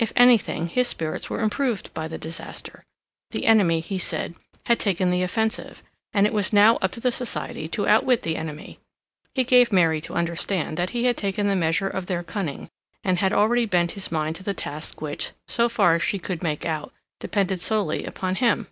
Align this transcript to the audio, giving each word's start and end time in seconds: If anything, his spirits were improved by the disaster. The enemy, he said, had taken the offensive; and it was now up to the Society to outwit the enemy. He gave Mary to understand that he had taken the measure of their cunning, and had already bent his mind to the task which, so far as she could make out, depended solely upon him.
If 0.00 0.12
anything, 0.16 0.66
his 0.66 0.88
spirits 0.88 1.30
were 1.30 1.38
improved 1.38 1.94
by 1.94 2.08
the 2.08 2.18
disaster. 2.18 2.82
The 3.30 3.46
enemy, 3.46 3.78
he 3.78 3.96
said, 3.96 4.34
had 4.66 4.80
taken 4.80 5.12
the 5.12 5.22
offensive; 5.22 5.84
and 6.12 6.26
it 6.26 6.32
was 6.32 6.52
now 6.52 6.78
up 6.82 6.90
to 6.90 7.00
the 7.00 7.12
Society 7.12 7.68
to 7.68 7.86
outwit 7.86 8.22
the 8.22 8.36
enemy. 8.36 8.80
He 9.36 9.44
gave 9.44 9.70
Mary 9.72 10.00
to 10.00 10.14
understand 10.14 10.78
that 10.78 10.90
he 10.90 11.04
had 11.04 11.16
taken 11.16 11.46
the 11.46 11.54
measure 11.54 11.86
of 11.86 12.06
their 12.06 12.24
cunning, 12.24 12.68
and 13.04 13.20
had 13.20 13.32
already 13.32 13.66
bent 13.66 13.92
his 13.92 14.10
mind 14.10 14.34
to 14.34 14.42
the 14.42 14.52
task 14.52 15.00
which, 15.00 15.30
so 15.46 15.68
far 15.68 15.94
as 15.94 16.02
she 16.02 16.18
could 16.18 16.42
make 16.42 16.66
out, 16.66 16.92
depended 17.20 17.60
solely 17.60 18.02
upon 18.04 18.34
him. 18.34 18.66